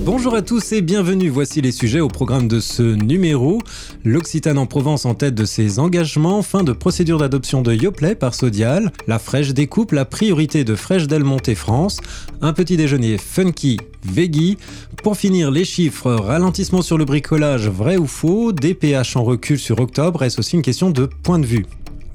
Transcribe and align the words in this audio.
Bonjour 0.00 0.34
à 0.34 0.40
tous 0.40 0.72
et 0.72 0.80
bienvenue. 0.80 1.28
Voici 1.28 1.60
les 1.60 1.70
sujets 1.70 2.00
au 2.00 2.08
programme 2.08 2.48
de 2.48 2.58
ce 2.58 2.82
numéro. 2.82 3.60
L'Occitane 4.02 4.56
en 4.56 4.64
Provence 4.64 5.04
en 5.04 5.14
tête 5.14 5.34
de 5.34 5.44
ses 5.44 5.78
engagements. 5.78 6.40
Fin 6.40 6.64
de 6.64 6.72
procédure 6.72 7.18
d'adoption 7.18 7.60
de 7.60 7.74
Yoplait 7.74 8.14
par 8.14 8.34
Sodial. 8.34 8.92
La 9.06 9.18
fraîche 9.18 9.52
découpe, 9.52 9.92
la 9.92 10.06
priorité 10.06 10.64
de 10.64 10.74
Fraîche 10.74 11.06
Delmonte 11.06 11.52
France. 11.54 12.00
Un 12.40 12.54
petit 12.54 12.78
déjeuner 12.78 13.18
funky, 13.18 13.76
veggie. 14.04 14.56
Pour 15.02 15.18
finir, 15.18 15.50
les 15.50 15.66
chiffres. 15.66 16.12
Ralentissement 16.12 16.80
sur 16.80 16.96
le 16.96 17.04
bricolage, 17.04 17.68
vrai 17.68 17.98
ou 17.98 18.06
faux? 18.06 18.52
DPH 18.52 19.16
en 19.16 19.24
recul 19.24 19.58
sur 19.58 19.78
octobre. 19.80 20.22
Est-ce 20.22 20.38
aussi 20.38 20.56
une 20.56 20.62
question 20.62 20.90
de 20.90 21.10
point 21.22 21.38
de 21.38 21.46
vue? 21.46 21.66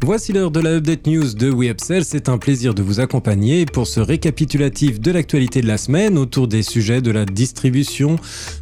Voici 0.02 0.32
l'heure 0.32 0.50
de 0.50 0.62
la 0.62 0.78
Update 0.78 1.08
News 1.08 1.34
de 1.34 1.50
WeUpsell. 1.52 2.06
C'est 2.06 2.30
un 2.30 2.38
plaisir 2.38 2.74
de 2.74 2.82
vous 2.82 3.02
accompagner 3.02 3.66
pour 3.66 3.86
ce 3.86 4.00
récapitulatif 4.00 5.02
de 5.02 5.12
l'actualité 5.12 5.62
de 5.62 5.68
la 5.68 5.78
semaine 5.78 6.18
autour 6.18 6.48
des 6.48 6.64
sujets 6.64 7.02
de 7.02 7.12
la 7.12 7.26
distribution, 7.26 8.16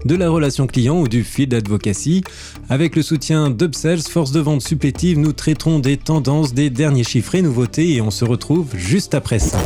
de 0.04 0.16
la 0.16 0.30
relation 0.30 0.66
client 0.66 1.00
ou 1.00 1.08
du 1.08 1.24
field 1.24 1.54
advocacy. 1.54 2.24
Avec 2.70 2.96
le 2.96 3.04
soutien 3.04 3.52
d'Upsells, 3.52 4.02
force 4.02 4.32
de 4.32 4.40
vente 4.40 4.64
supplétive, 4.64 5.20
nous 5.20 5.32
traiterons 5.32 5.78
des 5.78 5.98
tendances, 5.98 6.56
des 6.56 6.72
derniers 6.72 7.04
chiffres 7.04 7.36
et 7.36 7.44
nouveautés 7.44 7.94
et 7.94 8.02
on 8.02 8.12
se 8.12 8.26
retrouve 8.26 8.76
juste 8.76 9.14
après 9.14 9.40
ça. 9.40 9.60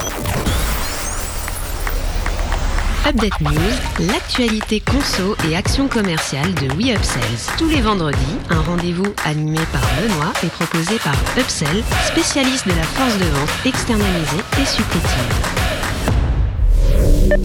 Update 3.08 3.42
News, 3.42 4.08
l'actualité 4.12 4.80
conso 4.80 5.36
et 5.50 5.56
action 5.56 5.88
commerciale 5.88 6.54
de 6.56 6.68
WeUpsells. 6.76 7.56
Tous 7.58 7.68
les 7.68 7.82
vendredis, 7.82 8.18
un 8.50 8.62
rendez-vous 8.62 9.14
animé 9.26 9.60
par 9.72 9.82
Benoît 10.00 10.34
et 10.44 10.48
proposé 10.48 11.00
par 11.00 11.16
Upsell, 11.38 11.84
spécialiste 12.06 12.68
de 12.68 12.74
la 12.74 12.84
force 12.84 13.18
de 13.18 13.26
vente 13.26 13.50
externalisée 13.66 14.44
et 14.62 14.66
supplétive. 14.66 15.61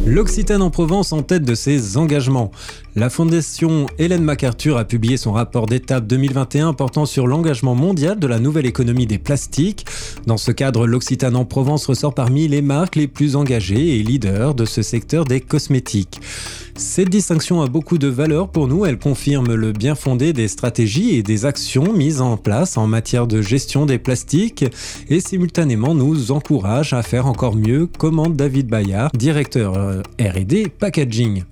L'Occitane 0.07 0.63
en 0.63 0.71
Provence 0.71 1.13
en 1.13 1.23
tête 1.23 1.45
de 1.45 1.55
ses 1.55 1.97
engagements. 1.97 2.51
La 2.95 3.11
fondation 3.11 3.87
Hélène 3.99 4.23
MacArthur 4.23 4.79
a 4.79 4.85
publié 4.85 5.17
son 5.17 5.33
rapport 5.33 5.67
d'étape 5.67 6.07
2021 6.07 6.73
portant 6.73 7.07
sur 7.07 7.27
l'engagement 7.27 7.75
mondial 7.75 8.19
de 8.19 8.27
la 8.27 8.39
nouvelle 8.39 8.67
économie 8.67 9.07
des 9.07 9.19
plastiques. 9.19 9.87
Dans 10.27 10.37
ce 10.37 10.51
cadre, 10.51 10.87
l'Occitane 10.87 11.37
en 11.37 11.45
Provence 11.45 11.87
ressort 11.87 12.15
parmi 12.15 12.49
les 12.49 12.63
marques 12.63 12.97
les 12.97 13.09
plus 13.09 13.37
engagées 13.37 13.99
et 13.99 14.03
leaders 14.03 14.55
de 14.55 14.65
ce 14.65 14.83
secteur 14.83 15.25
des 15.25 15.41
cosmétiques. 15.41 16.21
Cette 16.77 17.09
distinction 17.09 17.63
a 17.63 17.69
beaucoup 17.69 17.97
de 17.97 18.07
valeur 18.07 18.49
pour 18.49 18.69
nous, 18.69 18.85
elle 18.85 18.99
confirme 18.99 19.55
le 19.55 19.73
bien 19.73 19.95
fondé 19.95 20.35
des 20.35 20.47
stratégies 20.47 21.15
et 21.15 21.23
des 21.23 21.47
actions 21.47 21.95
mises 21.95 22.21
en 22.21 22.37
place 22.37 22.77
en 22.77 22.87
matière 22.87 23.27
de 23.27 23.41
gestion 23.41 23.87
des 23.87 23.99
plastiques 23.99 24.65
et 25.09 25.21
simultanément 25.21 25.95
nous 25.95 26.33
encourage 26.33 26.93
à 26.93 27.03
faire 27.03 27.27
encore 27.27 27.57
mieux, 27.57 27.87
commande 27.87 28.37
David 28.37 28.69
Bayard, 28.69 29.11
directeur 29.15 29.75
euh, 29.75 30.03
RD 30.21 30.69
Packaging. 30.69 31.45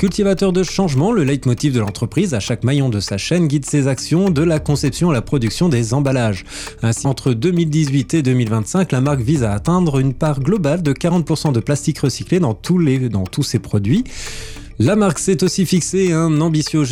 Cultivateur 0.00 0.54
de 0.54 0.62
changement, 0.62 1.12
le 1.12 1.24
leitmotiv 1.24 1.74
de 1.74 1.80
l'entreprise 1.80 2.32
à 2.32 2.40
chaque 2.40 2.64
maillon 2.64 2.88
de 2.88 3.00
sa 3.00 3.18
chaîne 3.18 3.48
guide 3.48 3.66
ses 3.66 3.86
actions 3.86 4.30
de 4.30 4.42
la 4.42 4.58
conception 4.58 5.10
à 5.10 5.12
la 5.12 5.20
production 5.20 5.68
des 5.68 5.92
emballages. 5.92 6.46
Ainsi, 6.80 7.06
entre 7.06 7.34
2018 7.34 8.14
et 8.14 8.22
2025, 8.22 8.92
la 8.92 9.02
marque 9.02 9.20
vise 9.20 9.44
à 9.44 9.52
atteindre 9.52 9.98
une 9.98 10.14
part 10.14 10.40
globale 10.40 10.82
de 10.82 10.94
40% 10.94 11.52
de 11.52 11.60
plastique 11.60 11.98
recyclé 11.98 12.40
dans 12.40 12.54
tous, 12.54 12.78
les, 12.78 13.10
dans 13.10 13.24
tous 13.24 13.42
ses 13.42 13.58
produits. 13.58 14.04
La 14.78 14.96
marque 14.96 15.18
s'est 15.18 15.44
aussi 15.44 15.66
fixé 15.66 16.14
un 16.14 16.40
ambitieux 16.40 16.82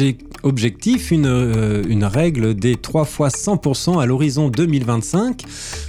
objectif, 0.42 1.10
une, 1.10 1.24
euh, 1.24 1.82
une, 1.88 2.04
règle 2.04 2.54
des 2.54 2.76
3 2.76 3.06
fois 3.06 3.28
100% 3.28 3.98
à 3.98 4.04
l'horizon 4.04 4.50
2025, 4.50 5.44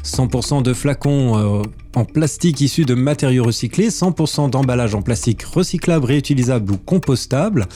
100% 0.05 0.63
de 0.63 0.73
flacons 0.73 1.37
euh, 1.37 1.61
en 1.95 2.05
plastique 2.05 2.61
issus 2.61 2.85
de 2.85 2.93
matériaux 2.93 3.43
recyclés, 3.43 3.89
100% 3.89 4.49
d'emballage 4.49 4.95
en 4.95 5.01
plastique 5.01 5.43
recyclable, 5.43 6.05
réutilisable 6.05 6.71
ou 6.71 6.77
compostable, 6.77 7.67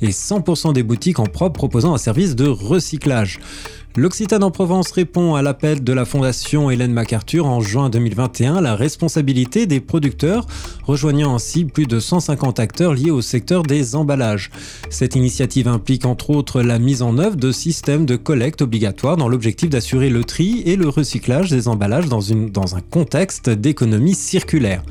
et 0.00 0.10
100% 0.10 0.72
des 0.72 0.82
boutiques 0.82 1.18
en 1.18 1.26
propre 1.26 1.54
proposant 1.54 1.94
un 1.94 1.98
service 1.98 2.36
de 2.36 2.46
recyclage. 2.46 3.40
L'Occitane 3.94 4.42
en 4.42 4.50
Provence 4.50 4.90
répond 4.90 5.34
à 5.34 5.42
l'appel 5.42 5.84
de 5.84 5.92
la 5.92 6.06
Fondation 6.06 6.70
Hélène 6.70 6.94
MacArthur 6.94 7.44
en 7.44 7.60
juin 7.60 7.90
2021 7.90 8.62
la 8.62 8.74
responsabilité 8.74 9.66
des 9.66 9.80
producteurs, 9.80 10.46
rejoignant 10.84 11.34
ainsi 11.34 11.66
plus 11.66 11.84
de 11.84 12.00
150 12.00 12.58
acteurs 12.58 12.94
liés 12.94 13.10
au 13.10 13.20
secteur 13.20 13.62
des 13.62 13.94
emballages. 13.94 14.50
Cette 14.88 15.14
initiative 15.14 15.68
implique 15.68 16.06
entre 16.06 16.30
autres 16.30 16.62
la 16.62 16.78
mise 16.78 17.02
en 17.02 17.18
œuvre 17.18 17.36
de 17.36 17.52
systèmes 17.52 18.06
de 18.06 18.16
collecte 18.16 18.62
obligatoires 18.62 19.18
dans 19.18 19.28
l'objectif 19.28 19.68
d'assurer 19.68 20.08
le 20.08 20.24
tri 20.24 20.62
et 20.64 20.76
le 20.76 20.88
recyclage 20.88 21.50
des 21.50 21.68
emballages 21.68 22.08
dans, 22.08 22.22
dans 22.50 22.76
un 22.76 22.80
contexte 22.80 23.50
d'économie 23.50 24.14
circulaire. 24.14 24.82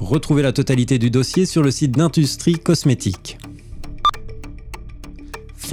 Retrouvez 0.00 0.42
la 0.42 0.52
totalité 0.52 0.98
du 0.98 1.10
dossier 1.10 1.46
sur 1.46 1.62
le 1.62 1.70
site 1.70 1.92
d'Industrie 1.92 2.58
Cosmétique 2.58 3.38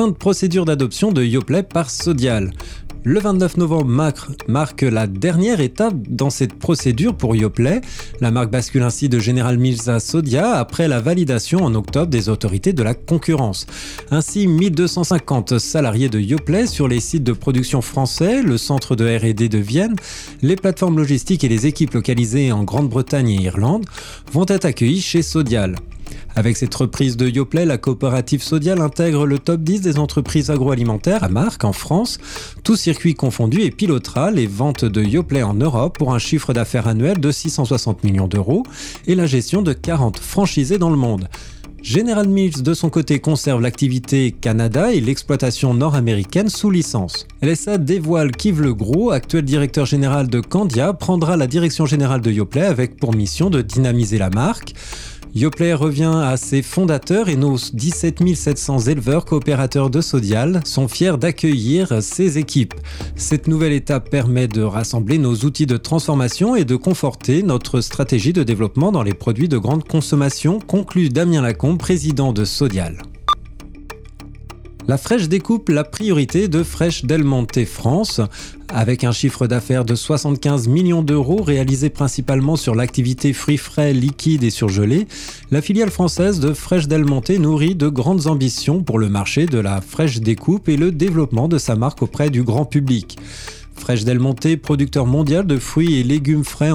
fin 0.01 0.07
de 0.07 0.13
procédure 0.13 0.65
d'adoption 0.65 1.11
de 1.11 1.23
Yoplait 1.23 1.61
par 1.61 1.91
Sodial. 1.91 2.53
Le 3.03 3.19
29 3.19 3.57
novembre 3.57 4.23
marque, 4.47 4.81
la 4.81 5.05
dernière 5.05 5.59
étape 5.59 5.93
dans 6.09 6.31
cette 6.31 6.55
procédure 6.55 7.13
pour 7.13 7.35
Yoplait. 7.35 7.81
La 8.19 8.31
marque 8.31 8.49
bascule 8.49 8.81
ainsi 8.81 9.09
de 9.09 9.19
General 9.19 9.59
Mills 9.59 9.91
à 9.91 9.99
Sodia 9.99 10.53
après 10.53 10.87
la 10.87 11.01
validation 11.01 11.59
en 11.63 11.75
octobre 11.75 12.07
des 12.07 12.29
autorités 12.29 12.73
de 12.73 12.81
la 12.81 12.95
concurrence. 12.95 13.67
Ainsi, 14.09 14.47
1250 14.47 15.59
salariés 15.59 16.09
de 16.09 16.19
Yoplait 16.19 16.65
sur 16.65 16.87
les 16.87 16.99
sites 16.99 17.23
de 17.23 17.33
production 17.33 17.83
français, 17.83 18.41
le 18.41 18.57
centre 18.57 18.95
de 18.95 19.05
R&D 19.05 19.49
de 19.49 19.59
Vienne, 19.59 19.95
les 20.41 20.55
plateformes 20.55 20.97
logistiques 20.97 21.43
et 21.43 21.47
les 21.47 21.67
équipes 21.67 21.93
localisées 21.93 22.51
en 22.51 22.63
Grande-Bretagne 22.63 23.29
et 23.29 23.43
Irlande 23.43 23.85
vont 24.31 24.47
être 24.47 24.65
accueillis 24.65 25.01
chez 25.01 25.21
Sodial. 25.21 25.75
Avec 26.35 26.55
cette 26.55 26.73
reprise 26.73 27.17
de 27.17 27.27
Yoplait, 27.27 27.65
la 27.65 27.77
coopérative 27.77 28.41
Sodial 28.41 28.79
intègre 28.79 29.25
le 29.25 29.37
top 29.37 29.61
10 29.61 29.81
des 29.81 29.99
entreprises 29.99 30.49
agroalimentaires 30.49 31.25
à 31.25 31.29
marque 31.29 31.65
en 31.65 31.73
France. 31.73 32.19
Tout 32.63 32.77
circuit 32.77 33.15
confondu 33.15 33.61
et 33.61 33.71
pilotera 33.71 34.31
les 34.31 34.47
ventes 34.47 34.85
de 34.85 35.03
Yoplait 35.03 35.43
en 35.43 35.53
Europe 35.53 35.97
pour 35.97 36.13
un 36.13 36.19
chiffre 36.19 36.53
d'affaires 36.53 36.87
annuel 36.87 37.19
de 37.19 37.31
660 37.31 38.05
millions 38.05 38.27
d'euros 38.27 38.63
et 39.07 39.15
la 39.15 39.25
gestion 39.25 39.61
de 39.61 39.73
40 39.73 40.19
franchisés 40.19 40.77
dans 40.77 40.89
le 40.89 40.95
monde. 40.95 41.27
General 41.83 42.27
Mills, 42.27 42.61
de 42.61 42.75
son 42.75 42.91
côté, 42.91 43.19
conserve 43.19 43.59
l'activité 43.59 44.31
Canada 44.31 44.93
et 44.93 45.01
l'exploitation 45.01 45.73
nord-américaine 45.73 46.47
sous 46.47 46.69
licence. 46.69 47.25
LSA 47.41 47.79
dévoile 47.79 48.31
qu'Yves 48.31 48.61
Legros, 48.61 49.09
actuel 49.09 49.43
directeur 49.43 49.87
général 49.87 50.27
de 50.27 50.41
Candia, 50.41 50.93
prendra 50.93 51.37
la 51.37 51.47
direction 51.47 51.87
générale 51.87 52.21
de 52.21 52.31
Yoplait 52.31 52.67
avec 52.67 52.97
pour 52.97 53.15
mission 53.15 53.49
de 53.49 53.63
dynamiser 53.63 54.19
la 54.19 54.29
marque. 54.29 54.75
Yoplait 55.33 55.73
revient 55.73 56.11
à 56.23 56.35
ses 56.35 56.61
fondateurs 56.61 57.29
et 57.29 57.37
nos 57.37 57.55
17 57.55 58.35
700 58.35 58.79
éleveurs 58.79 59.23
coopérateurs 59.23 59.89
de 59.89 60.01
Sodial 60.01 60.59
sont 60.65 60.89
fiers 60.89 61.17
d'accueillir 61.17 62.03
ses 62.03 62.37
équipes. 62.37 62.73
Cette 63.15 63.47
nouvelle 63.47 63.71
étape 63.71 64.09
permet 64.09 64.49
de 64.49 64.61
rassembler 64.61 65.17
nos 65.17 65.35
outils 65.35 65.65
de 65.65 65.77
transformation 65.77 66.55
et 66.55 66.65
de 66.65 66.75
conforter 66.75 67.43
notre 67.43 67.79
stratégie 67.79 68.33
de 68.33 68.43
développement 68.43 68.91
dans 68.91 69.03
les 69.03 69.13
produits 69.13 69.47
de 69.49 69.57
grande 69.57 69.87
consommation, 69.87 70.59
conclut 70.59 71.09
Damien 71.09 71.41
Lacombe, 71.41 71.79
président 71.79 72.33
de 72.33 72.43
Sodial. 72.43 72.97
La 74.87 74.97
Fraîche 74.97 75.29
découpe 75.29 75.69
la 75.69 75.83
priorité 75.83 76.47
de 76.47 76.63
Fraîche 76.63 77.05
Del 77.05 77.23
Monte 77.23 77.65
France. 77.65 78.19
Avec 78.67 79.03
un 79.03 79.11
chiffre 79.11 79.45
d'affaires 79.45 79.85
de 79.85 79.93
75 79.93 80.67
millions 80.67 81.03
d'euros 81.03 81.43
réalisé 81.43 81.89
principalement 81.89 82.55
sur 82.55 82.73
l'activité 82.73 83.31
fruits 83.31 83.57
frais, 83.57 83.93
liquides 83.93 84.43
et 84.43 84.49
surgelés, 84.49 85.07
la 85.51 85.61
filiale 85.61 85.91
française 85.91 86.39
de 86.39 86.53
Fraîche 86.53 86.87
Del 86.87 87.05
Monte 87.05 87.29
nourrit 87.29 87.75
de 87.75 87.89
grandes 87.89 88.25
ambitions 88.25 88.81
pour 88.81 88.97
le 88.97 89.09
marché 89.09 89.45
de 89.45 89.59
la 89.59 89.81
fraîche 89.81 90.19
découpe 90.19 90.67
et 90.67 90.77
le 90.77 90.91
développement 90.91 91.47
de 91.47 91.59
sa 91.59 91.75
marque 91.75 92.01
auprès 92.01 92.31
du 92.31 92.43
grand 92.43 92.65
public. 92.65 93.17
Fraîche 93.75 94.03
Del 94.03 94.19
Monte, 94.19 94.55
producteur 94.57 95.05
mondial 95.05 95.45
de 95.45 95.57
fruits 95.57 95.99
et 95.99 96.03
légumes 96.03 96.43
frais 96.43 96.71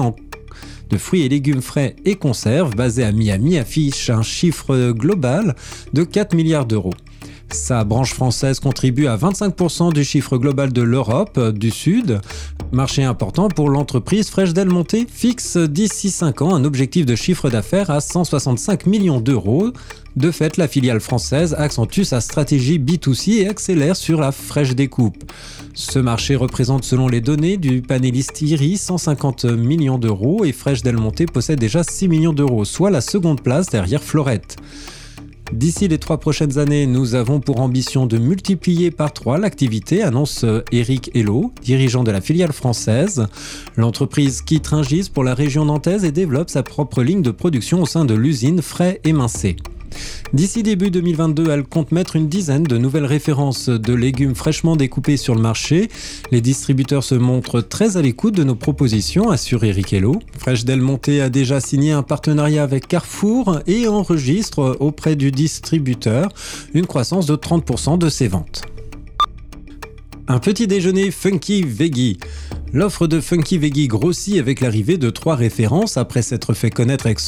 de 0.89 0.97
fruits 0.97 1.23
et 1.23 1.29
légumes 1.29 1.61
frais 1.61 1.97
et 2.05 2.15
conserves 2.15 2.73
basé 2.73 3.03
à 3.03 3.11
Miami 3.11 3.57
affiche 3.57 4.09
un 4.09 4.21
chiffre 4.21 4.91
global 4.91 5.53
de 5.91 6.03
4 6.03 6.33
milliards 6.33 6.65
d'euros. 6.65 6.93
Sa 7.49 7.85
branche 7.85 8.13
française 8.13 8.59
contribue 8.59 9.07
à 9.07 9.15
25% 9.15 9.93
du 9.93 10.03
chiffre 10.03 10.37
global 10.37 10.73
de 10.73 10.81
l'Europe 10.81 11.39
du 11.51 11.71
Sud. 11.71 12.19
Marché 12.73 13.03
important 13.03 13.47
pour 13.47 13.69
l'entreprise 13.69 14.29
Fresh 14.29 14.53
Del 14.53 14.67
Monte 14.67 15.07
fixe 15.09 15.55
d'ici 15.55 16.09
5 16.09 16.41
ans 16.41 16.53
un 16.53 16.65
objectif 16.65 17.05
de 17.05 17.15
chiffre 17.15 17.49
d'affaires 17.49 17.89
à 17.89 18.01
165 18.01 18.85
millions 18.85 19.21
d'euros. 19.21 19.71
De 20.17 20.31
fait, 20.31 20.57
la 20.57 20.67
filiale 20.67 20.99
française 20.99 21.55
accentue 21.57 22.03
sa 22.03 22.19
stratégie 22.19 22.79
B2C 22.79 23.41
et 23.41 23.47
accélère 23.47 23.95
sur 23.95 24.19
la 24.19 24.33
fraîche 24.33 24.75
découpe. 24.75 25.31
Ce 25.73 25.99
marché 25.99 26.35
représente 26.35 26.83
selon 26.83 27.07
les 27.07 27.21
données 27.21 27.55
du 27.55 27.81
panéliste 27.81 28.41
IRI 28.41 28.77
150 28.77 29.45
millions 29.45 29.97
d'euros 29.97 30.43
et 30.43 30.51
Fresh 30.51 30.81
Del 30.81 30.97
Monte 30.97 31.31
possède 31.31 31.59
déjà 31.59 31.83
6 31.83 32.09
millions 32.09 32.33
d'euros, 32.33 32.65
soit 32.65 32.89
la 32.89 33.01
seconde 33.01 33.41
place 33.41 33.67
derrière 33.67 34.03
Florette. 34.03 34.57
D'ici 35.53 35.87
les 35.87 35.97
trois 35.97 36.17
prochaines 36.17 36.57
années, 36.57 36.85
nous 36.85 37.15
avons 37.15 37.39
pour 37.39 37.61
ambition 37.61 38.05
de 38.05 38.17
multiplier 38.17 38.91
par 38.91 39.13
trois 39.13 39.37
l'activité, 39.37 40.03
annonce 40.03 40.45
Eric 40.73 41.09
Hello, 41.15 41.53
dirigeant 41.61 42.03
de 42.03 42.11
la 42.11 42.19
filiale 42.19 42.51
française. 42.51 43.27
L'entreprise 43.77 44.41
quitte 44.41 44.67
Ringis 44.67 45.09
pour 45.11 45.23
la 45.23 45.33
région 45.33 45.63
nantaise 45.65 46.03
et 46.03 46.11
développe 46.11 46.49
sa 46.49 46.63
propre 46.63 47.01
ligne 47.01 47.21
de 47.21 47.31
production 47.31 47.81
au 47.81 47.85
sein 47.85 48.03
de 48.03 48.13
l'usine 48.13 48.61
Frais 48.61 48.99
émincé. 49.05 49.55
D'ici 50.33 50.61
début 50.61 50.91
2022, 50.91 51.49
elle 51.49 51.63
compte 51.63 51.93
mettre 51.93 52.17
une 52.17 52.27
dizaine 52.27 52.63
de 52.63 52.77
nouvelles 52.77 53.05
références 53.05 53.69
de 53.69 53.93
légumes 53.93 54.35
fraîchement 54.35 54.75
découpés 54.75 55.15
sur 55.15 55.35
le 55.35 55.41
marché. 55.41 55.87
Les 56.31 56.41
distributeurs 56.41 57.05
se 57.05 57.15
montrent 57.15 57.61
très 57.61 57.95
à 57.95 58.01
l'écoute 58.01 58.35
de 58.35 58.43
nos 58.43 58.55
propositions, 58.55 59.29
assure 59.29 59.63
Eric 59.63 59.93
Hello. 59.93 60.19
Fresh 60.37 60.65
Del 60.65 60.81
Monte 60.81 61.09
a 61.09 61.29
déjà 61.29 61.61
signé 61.61 61.93
un 61.93 62.03
partenariat 62.03 62.63
avec 62.63 62.89
Carrefour 62.89 63.59
et 63.67 63.87
enregistre 63.87 64.75
auprès 64.81 65.15
du 65.15 65.31
distributeur 65.31 66.29
une 66.73 66.85
croissance 66.85 67.25
de 67.25 67.35
30% 67.35 67.97
de 67.97 68.09
ses 68.09 68.27
ventes. 68.27 68.63
Un 70.27 70.39
petit 70.39 70.67
déjeuner 70.67 71.09
funky 71.09 71.63
veggie. 71.63 72.17
L'offre 72.73 73.07
de 73.07 73.21
Funky 73.21 73.57
Veggie 73.57 73.87
grossit 73.87 74.39
avec 74.39 74.59
l'arrivée 74.59 74.97
de 74.97 75.09
trois 75.09 75.35
références 75.35 75.95
après 75.95 76.21
s'être 76.21 76.53
fait 76.53 76.69
connaître 76.69 77.05
avec, 77.05 77.19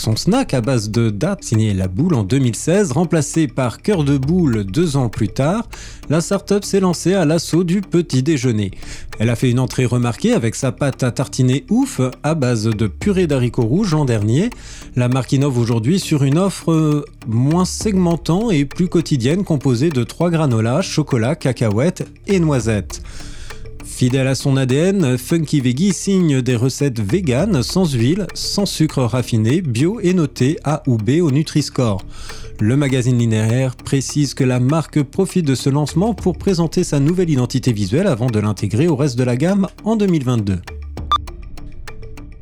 son 0.00 0.16
snack 0.16 0.54
à 0.54 0.62
base 0.62 0.90
de 0.90 1.10
dates 1.10 1.44
signé 1.44 1.74
La 1.74 1.86
Boule 1.86 2.14
en 2.14 2.24
2016, 2.24 2.92
remplacé 2.92 3.46
par 3.46 3.82
Cœur 3.82 4.04
de 4.04 4.16
Boule 4.16 4.64
deux 4.64 4.96
ans 4.96 5.10
plus 5.10 5.28
tard. 5.28 5.68
La 6.08 6.22
startup 6.22 6.64
s'est 6.64 6.80
lancée 6.80 7.12
à 7.12 7.26
l'assaut 7.26 7.62
du 7.62 7.82
petit 7.82 8.22
déjeuner. 8.22 8.70
Elle 9.18 9.28
a 9.28 9.36
fait 9.36 9.50
une 9.50 9.58
entrée 9.58 9.84
remarquée 9.84 10.32
avec 10.32 10.54
sa 10.54 10.72
pâte 10.72 11.02
à 11.02 11.10
tartiner 11.10 11.66
ouf 11.68 12.00
à 12.22 12.34
base 12.34 12.64
de 12.64 12.86
purée 12.86 13.26
d'haricots 13.26 13.66
rouges 13.66 13.92
l'an 13.92 14.06
dernier. 14.06 14.48
La 14.96 15.08
marque 15.08 15.32
innove 15.32 15.58
aujourd'hui 15.58 16.00
sur 16.00 16.24
une 16.24 16.38
offre 16.38 17.04
moins 17.26 17.66
segmentant 17.66 18.50
et 18.50 18.64
plus 18.64 18.88
quotidienne 18.88 19.44
composée 19.44 19.90
de 19.90 20.04
trois 20.04 20.30
granolas, 20.30 20.80
chocolat, 20.80 21.36
cacahuètes 21.36 22.08
et 22.26 22.40
noisettes. 22.40 23.02
Fidèle 23.84 24.28
à 24.28 24.34
son 24.34 24.56
ADN, 24.56 25.18
Funky 25.18 25.60
Veggie 25.60 25.92
signe 25.92 26.42
des 26.42 26.56
recettes 26.56 27.00
véganes, 27.00 27.62
sans 27.62 27.92
huile, 27.92 28.26
sans 28.34 28.66
sucre 28.66 29.02
raffiné, 29.02 29.60
bio 29.60 30.00
et 30.00 30.14
noté 30.14 30.58
A 30.64 30.82
ou 30.86 30.96
B 30.96 31.20
au 31.20 31.30
Nutri-Score. 31.30 32.02
Le 32.60 32.76
magazine 32.76 33.18
linéaire 33.18 33.76
précise 33.76 34.34
que 34.34 34.44
la 34.44 34.60
marque 34.60 35.02
profite 35.02 35.46
de 35.46 35.54
ce 35.54 35.70
lancement 35.70 36.14
pour 36.14 36.36
présenter 36.36 36.84
sa 36.84 37.00
nouvelle 37.00 37.30
identité 37.30 37.72
visuelle 37.72 38.06
avant 38.06 38.28
de 38.28 38.38
l'intégrer 38.38 38.88
au 38.88 38.96
reste 38.96 39.18
de 39.18 39.24
la 39.24 39.36
gamme 39.36 39.66
en 39.84 39.96
2022. 39.96 40.60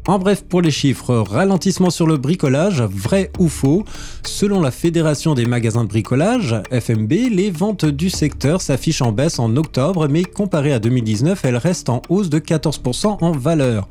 En 0.09 0.19
bref, 0.19 0.43
pour 0.49 0.63
les 0.63 0.71
chiffres, 0.71 1.15
ralentissement 1.17 1.91
sur 1.91 2.07
le 2.07 2.17
bricolage, 2.17 2.81
vrai 2.81 3.31
ou 3.39 3.47
faux 3.47 3.85
Selon 4.25 4.63
la 4.63 4.71
Fédération 4.71 5.35
des 5.35 5.45
magasins 5.45 5.85
de 5.85 5.89
bricolage, 5.91 6.57
FMB, 6.73 7.13
les 7.31 7.51
ventes 7.51 7.85
du 7.85 8.09
secteur 8.09 8.63
s'affichent 8.63 9.03
en 9.03 9.13
baisse 9.13 9.39
en 9.39 9.55
octobre, 9.59 10.09
mais 10.09 10.25
comparé 10.25 10.73
à 10.73 10.79
2019, 10.79 11.45
elles 11.45 11.59
restent 11.59 11.91
en 11.91 12.01
hausse 12.09 12.31
de 12.31 12.39
14% 12.39 13.19
en 13.21 13.33
valeur. 13.33 13.87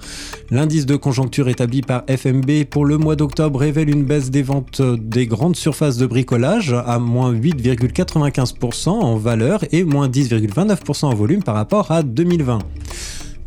L'indice 0.50 0.88
de 0.88 0.96
conjoncture 0.96 1.50
établi 1.50 1.84
par 1.84 2.02
FMB 2.10 2.64
pour 2.68 2.86
le 2.86 2.98
mois 2.98 3.16
d'octobre 3.16 3.60
révèle 3.60 3.92
une 3.92 4.04
baisse 4.04 4.32
des 4.32 4.42
ventes 4.42 4.82
des 4.82 5.28
grandes 5.28 5.56
surfaces 5.56 5.98
de 5.98 6.08
bricolage 6.08 6.74
à 6.88 6.98
moins 6.98 7.32
8,95% 7.32 8.90
en 8.90 9.18
valeur 9.18 9.64
et 9.72 9.84
moins 9.84 10.10
10,29% 10.10 11.06
en 11.06 11.14
volume 11.14 11.44
par 11.44 11.54
rapport 11.54 11.92
à 11.92 12.02
2020. 12.02 12.58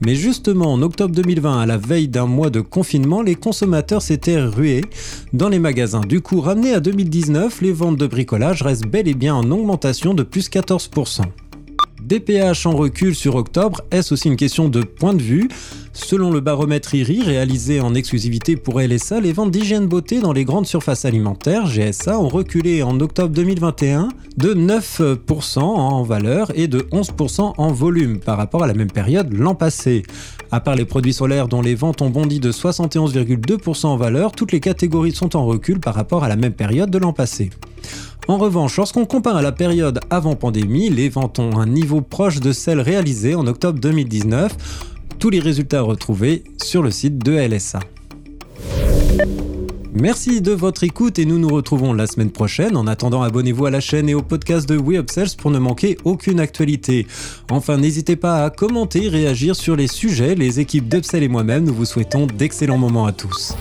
Mais 0.00 0.14
justement, 0.14 0.72
en 0.72 0.80
octobre 0.82 1.14
2020, 1.14 1.60
à 1.60 1.66
la 1.66 1.76
veille 1.76 2.08
d'un 2.08 2.26
mois 2.26 2.48
de 2.48 2.60
confinement, 2.60 3.20
les 3.20 3.34
consommateurs 3.34 4.00
s'étaient 4.00 4.40
rués 4.40 4.84
dans 5.32 5.48
les 5.50 5.58
magasins. 5.58 6.00
Du 6.00 6.22
coup, 6.22 6.40
ramené 6.40 6.72
à 6.72 6.80
2019, 6.80 7.60
les 7.60 7.72
ventes 7.72 7.98
de 7.98 8.06
bricolage 8.06 8.62
restent 8.62 8.86
bel 8.86 9.08
et 9.08 9.14
bien 9.14 9.34
en 9.34 9.50
augmentation 9.50 10.14
de 10.14 10.22
plus 10.22 10.48
14%. 10.48 11.24
DPH 12.10 12.66
en 12.66 12.74
recul 12.74 13.14
sur 13.14 13.36
octobre, 13.36 13.82
est-ce 13.92 14.14
aussi 14.14 14.26
une 14.26 14.34
question 14.34 14.68
de 14.68 14.82
point 14.82 15.14
de 15.14 15.22
vue? 15.22 15.48
Selon 15.92 16.32
le 16.32 16.40
baromètre 16.40 16.92
IRI 16.92 17.22
réalisé 17.22 17.80
en 17.80 17.94
exclusivité 17.94 18.56
pour 18.56 18.80
LSA, 18.80 19.20
les 19.20 19.32
ventes 19.32 19.52
d'hygiène 19.52 19.86
beauté 19.86 20.18
dans 20.18 20.32
les 20.32 20.44
grandes 20.44 20.66
surfaces 20.66 21.04
alimentaires, 21.04 21.66
GSA, 21.66 22.18
ont 22.18 22.26
reculé 22.26 22.82
en 22.82 22.98
octobre 22.98 23.32
2021 23.32 24.08
de 24.36 24.54
9% 24.54 25.60
en 25.60 26.02
valeur 26.02 26.50
et 26.56 26.66
de 26.66 26.80
11% 26.90 27.54
en 27.56 27.72
volume 27.72 28.18
par 28.18 28.38
rapport 28.38 28.64
à 28.64 28.66
la 28.66 28.74
même 28.74 28.90
période 28.90 29.32
l'an 29.32 29.54
passé. 29.54 30.02
À 30.50 30.58
part 30.58 30.74
les 30.74 30.86
produits 30.86 31.12
solaires 31.12 31.46
dont 31.46 31.62
les 31.62 31.76
ventes 31.76 32.02
ont 32.02 32.10
bondi 32.10 32.40
de 32.40 32.50
71,2% 32.50 33.86
en 33.86 33.96
valeur, 33.96 34.32
toutes 34.32 34.50
les 34.50 34.58
catégories 34.58 35.14
sont 35.14 35.36
en 35.36 35.46
recul 35.46 35.78
par 35.78 35.94
rapport 35.94 36.24
à 36.24 36.28
la 36.28 36.34
même 36.34 36.54
période 36.54 36.90
de 36.90 36.98
l'an 36.98 37.12
passé. 37.12 37.50
En 38.28 38.38
revanche, 38.38 38.76
lorsqu'on 38.76 39.06
compare 39.06 39.36
à 39.36 39.42
la 39.42 39.52
période 39.52 40.00
avant 40.10 40.36
pandémie, 40.36 40.88
les 40.88 41.08
ventes 41.08 41.38
ont 41.38 41.58
un 41.58 41.66
niveau 41.66 42.00
proche 42.00 42.40
de 42.40 42.52
celles 42.52 42.80
réalisées 42.80 43.34
en 43.34 43.46
octobre 43.46 43.80
2019. 43.80 44.56
Tous 45.18 45.30
les 45.30 45.40
résultats 45.40 45.82
retrouvés 45.82 46.44
sur 46.62 46.82
le 46.82 46.90
site 46.90 47.18
de 47.18 47.32
LSA. 47.32 47.80
Merci 49.92 50.40
de 50.40 50.52
votre 50.52 50.84
écoute 50.84 51.18
et 51.18 51.24
nous 51.24 51.38
nous 51.38 51.48
retrouvons 51.48 51.92
la 51.92 52.06
semaine 52.06 52.30
prochaine. 52.30 52.76
En 52.76 52.86
attendant, 52.86 53.22
abonnez-vous 53.22 53.66
à 53.66 53.70
la 53.70 53.80
chaîne 53.80 54.08
et 54.08 54.14
au 54.14 54.22
podcast 54.22 54.68
de 54.68 54.78
We 54.78 55.04
pour 55.36 55.50
ne 55.50 55.58
manquer 55.58 55.98
aucune 56.04 56.38
actualité. 56.38 57.08
Enfin, 57.50 57.76
n'hésitez 57.76 58.14
pas 58.14 58.44
à 58.44 58.50
commenter, 58.50 59.08
réagir 59.08 59.56
sur 59.56 59.74
les 59.74 59.88
sujets. 59.88 60.36
Les 60.36 60.60
équipes 60.60 60.88
d'Upsell 60.88 61.24
et 61.24 61.28
moi-même, 61.28 61.64
nous 61.64 61.74
vous 61.74 61.84
souhaitons 61.84 62.26
d'excellents 62.26 62.78
moments 62.78 63.06
à 63.06 63.12
tous. 63.12 63.56